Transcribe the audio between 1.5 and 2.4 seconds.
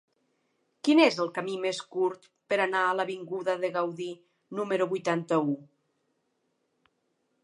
més curt